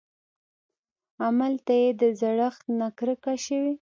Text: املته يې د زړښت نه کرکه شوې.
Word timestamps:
املته 1.27 1.73
يې 1.81 1.89
د 2.01 2.03
زړښت 2.19 2.63
نه 2.79 2.87
کرکه 2.97 3.33
شوې. 3.45 3.69